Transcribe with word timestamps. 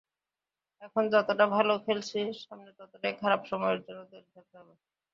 এখন 0.81 1.03
যতটা 1.13 1.45
ভালো 1.55 1.73
খেলছি 1.85 2.19
সামনে 2.41 2.69
ততটাই 2.79 3.13
খারাপ 3.21 3.41
সময়ের 3.51 3.79
জন্য 3.85 4.01
তৈরি 4.11 4.29
থাকতে 4.35 4.55
হবে। 4.59 4.73